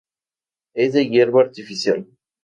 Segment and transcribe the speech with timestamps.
[0.73, 2.07] Es de hierba artificial.